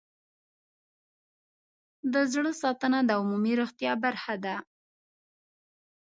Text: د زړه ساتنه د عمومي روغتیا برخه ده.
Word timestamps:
د 2.13 2.15
زړه 2.33 2.51
ساتنه 2.61 2.99
د 3.05 3.11
عمومي 3.19 3.53
روغتیا 3.61 3.93
برخه 4.05 4.35
ده. 4.45 4.55